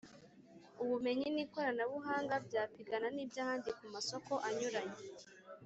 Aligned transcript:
ubumenyi 0.83 1.27
n'ikoranabuhanga 1.31 2.33
byapigana 2.47 3.07
n'iby'ahandi 3.15 3.69
ku 3.77 3.85
masoko 3.93 4.33
anyuranye. 4.47 4.99